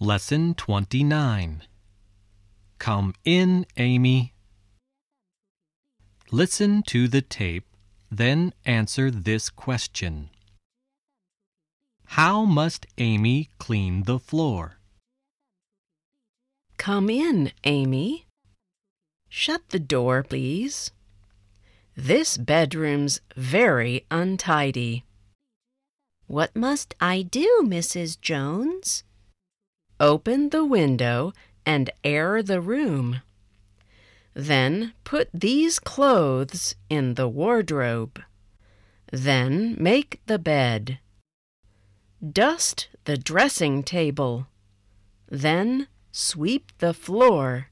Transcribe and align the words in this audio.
Lesson 0.00 0.54
29 0.54 1.64
Come 2.78 3.14
in, 3.24 3.66
Amy. 3.76 4.32
Listen 6.30 6.84
to 6.84 7.08
the 7.08 7.20
tape, 7.20 7.66
then 8.08 8.52
answer 8.64 9.10
this 9.10 9.50
question 9.50 10.30
How 12.04 12.44
must 12.44 12.86
Amy 12.98 13.48
clean 13.58 14.04
the 14.04 14.20
floor? 14.20 14.78
Come 16.76 17.10
in, 17.10 17.50
Amy. 17.64 18.28
Shut 19.28 19.70
the 19.70 19.80
door, 19.80 20.22
please. 20.22 20.92
This 21.96 22.36
bedroom's 22.36 23.20
very 23.34 24.06
untidy. 24.12 25.02
What 26.28 26.54
must 26.54 26.94
I 27.00 27.22
do, 27.22 27.62
Mrs. 27.64 28.20
Jones? 28.20 29.02
Open 30.00 30.50
the 30.50 30.64
window 30.64 31.32
and 31.66 31.90
air 32.04 32.42
the 32.42 32.60
room. 32.60 33.22
Then 34.34 34.94
put 35.02 35.28
these 35.34 35.80
clothes 35.80 36.76
in 36.88 37.14
the 37.14 37.28
wardrobe. 37.28 38.22
Then 39.10 39.76
make 39.78 40.20
the 40.26 40.38
bed. 40.38 41.00
Dust 42.22 42.88
the 43.04 43.16
dressing 43.16 43.82
table. 43.82 44.46
Then 45.28 45.88
sweep 46.12 46.70
the 46.78 46.94
floor. 46.94 47.68